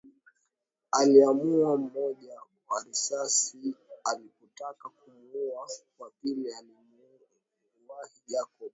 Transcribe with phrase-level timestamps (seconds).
[0.91, 5.67] Alimuua mmoja kwa risasi alipotaka kumuua
[5.99, 8.69] wa pili alimuwahi Jacob